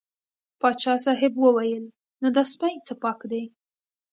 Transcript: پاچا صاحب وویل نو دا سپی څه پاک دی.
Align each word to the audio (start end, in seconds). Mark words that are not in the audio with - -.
پاچا 0.59 0.93
صاحب 1.05 1.33
وویل 1.39 1.85
نو 2.21 2.27
دا 2.35 2.43
سپی 2.53 2.75
څه 2.85 2.93
پاک 3.03 3.19
دی. 3.31 3.43